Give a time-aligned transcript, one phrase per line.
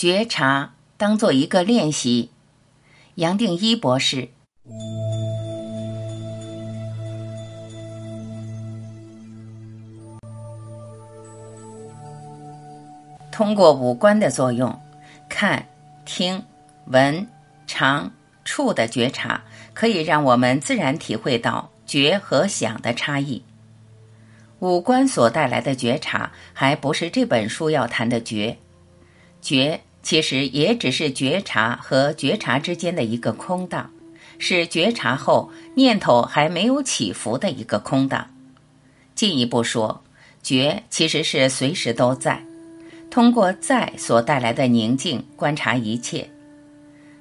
[0.00, 2.30] 觉察当做一个练习。
[3.16, 4.30] 杨定一博士。
[13.30, 14.80] 通过五官的作用，
[15.28, 15.66] 看、
[16.06, 16.42] 听、
[16.86, 17.28] 闻、
[17.66, 18.10] 尝、
[18.42, 19.42] 触的觉察，
[19.74, 23.44] 可以让我们自然体会到觉和想的差异。
[24.60, 28.56] 五官所带来的觉察，还不是这本书要谈的觉。
[29.42, 33.90] 觉其实也只是觉察和觉察之间的一个空档，
[34.38, 38.28] 是觉察后念头还没有起伏的一个空档。
[39.14, 40.02] 进一步说，
[40.42, 42.42] 觉其实是随时都在。
[43.10, 46.30] 通过在所带来的宁静观察一切，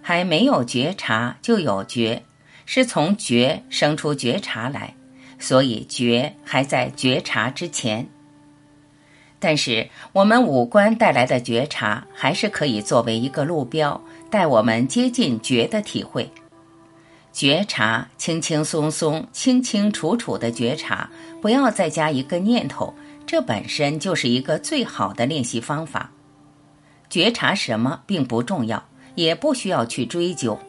[0.01, 2.23] 还没有觉察就有觉，
[2.65, 4.93] 是从觉生出觉察来，
[5.39, 8.07] 所以觉还在觉察之前。
[9.39, 16.29] 但是我们五官带来的觉察，还是可以作为一个路标，带我们接近觉的体会。
[17.31, 21.09] 觉察轻轻松松、清清楚楚的觉察，
[21.41, 22.93] 不要再加一个念头。
[23.25, 26.11] 这本身就是一个最好的练习方法。
[27.09, 28.83] 觉察什么并不重要，
[29.15, 30.59] 也不需要去追究。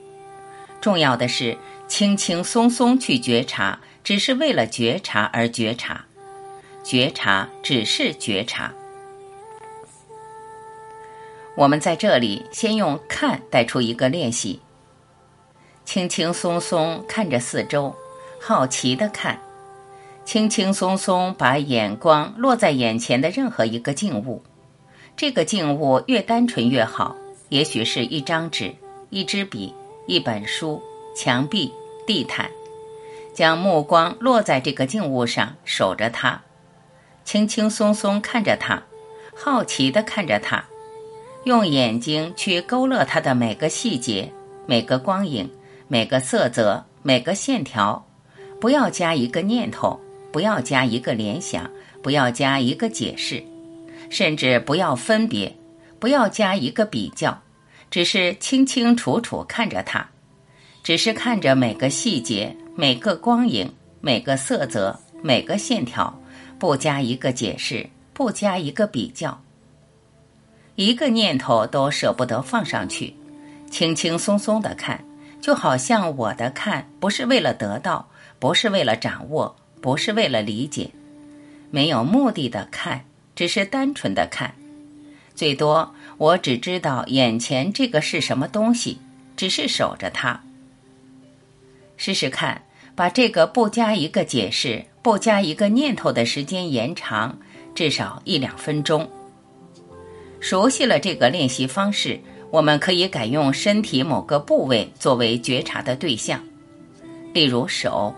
[0.81, 1.57] 重要的是
[1.89, 6.05] 轻轻松松去觉察，只是为了觉察而觉察。
[6.83, 8.73] 觉察只是觉察。
[11.57, 14.61] 我们在这里先用看带出一个练习：
[15.85, 17.95] 轻轻松松看着四周，
[18.41, 19.39] 好奇的看。
[20.25, 24.43] 轻轻松松把眼光落在眼前的任何一个静物，
[25.17, 27.17] 这个静物越单纯越好。
[27.49, 28.73] 也许是一张纸、
[29.09, 29.75] 一支笔、
[30.07, 30.81] 一本书、
[31.17, 31.73] 墙壁、
[32.07, 32.49] 地毯，
[33.35, 36.41] 将目光落在这个静物上，守着它，
[37.31, 38.83] 轻轻松松看着它，
[39.37, 40.65] 好奇地看着它，
[41.45, 44.29] 用眼睛去勾勒它的每个细节、
[44.67, 45.49] 每个光影、
[45.87, 48.05] 每个色泽、每个线条，
[48.61, 49.97] 不要加一个念头。
[50.33, 51.71] 不要加一个联想，
[52.03, 53.41] 不要加一个解释，
[54.09, 55.57] 甚至不要分别，
[56.01, 57.41] 不要加一个比较，
[57.93, 60.05] 只是清清楚楚看着它，
[60.83, 66.20] 只是看着每个细节、每个光影、每个色泽、每个线条，
[66.61, 69.43] 不加一个解释，不加一个比较，
[70.77, 73.17] 一个念头都舍不得放上去，
[73.69, 75.03] 轻轻松松的看，
[75.41, 79.57] 就好像我的看不是为了得到，不是为了掌握。
[79.81, 80.91] 不是为了理解，
[81.71, 84.55] 没有目的的看，只是单纯的看。
[85.35, 88.99] 最多，我只知道眼前这个是什么东西，
[89.39, 90.39] 只是守着它。
[91.97, 92.63] 试试看，
[92.95, 97.39] 把这个不加一个解释、不加一个念头的时间延长，
[97.75, 99.09] 至少一两分钟。
[100.41, 106.41] 熟悉了这个练习方式，我们可以改用身体某个部位作为觉察的对象，
[107.33, 108.15] 例如手，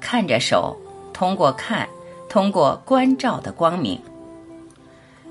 [0.00, 0.76] 看着手。
[1.12, 1.88] 通过看，
[2.28, 4.00] 通过关照的光明，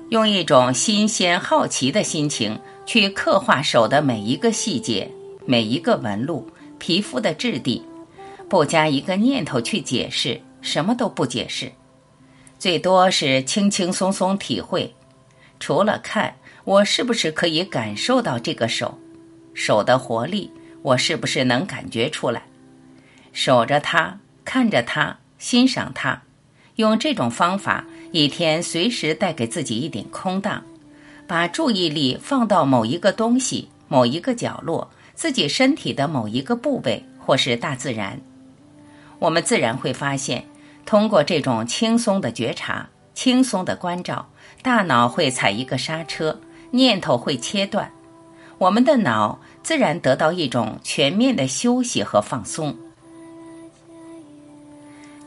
[0.08, 5.10] 用一种新鲜好奇的心情去刻画手的每一个细节、
[5.44, 7.82] 每一个纹路、皮肤的质地，
[8.48, 11.70] 不加一个念头去解释，什么都不解释，
[12.58, 14.92] 最多是轻轻松松体会。
[15.60, 18.98] 除了看，我是不是可以感受到这个手？
[19.52, 20.50] 手的活力，
[20.82, 22.42] 我是不是能感觉出来？
[23.32, 25.18] 守着它，看着它。
[25.36, 26.22] 欣赏它，
[26.76, 30.64] 用这种方法，一天随时带给自己一点空档，
[31.26, 38.18] 把注意力放到某一个东西、某一个角落、自己身体的某一个部位，或是大自然，
[39.18, 40.46] 我们自然会发现，
[40.86, 44.28] 通过这种轻松的觉察、轻松的关照，
[44.62, 46.40] 大脑会踩一个刹车，
[46.70, 47.90] 念头会切断，
[48.58, 52.76] 我们的脑自然得到一种全面的休息和放松。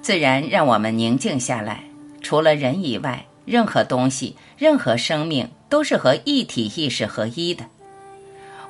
[0.02, 1.84] 自然让我们宁静下来。
[2.22, 7.66] 除了人以外，任何东西、任何生命都是和一体意识合一的。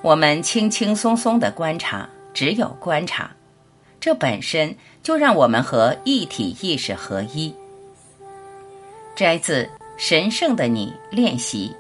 [0.03, 3.31] 我们轻轻松松的观察，只有观察，
[3.99, 7.53] 这本身就让我们和一体意识合一。
[9.15, 9.63] 摘自
[9.97, 11.75] 《神圣的你》练习。